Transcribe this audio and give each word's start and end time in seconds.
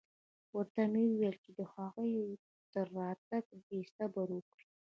ورته 0.57 0.81
مې 0.91 1.03
وويل 1.07 1.35
چې 1.43 1.51
د 1.59 1.61
هغوى 1.73 2.21
تر 2.73 2.85
راتگه 2.97 3.57
دې 3.67 3.81
صبر 3.95 4.27
وکړي. 4.33 4.65